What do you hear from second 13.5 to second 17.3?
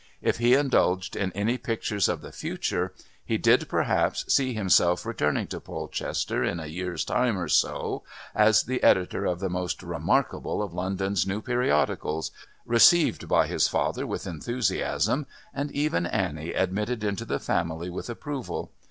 father with enthusiasm, and even Annie admitted into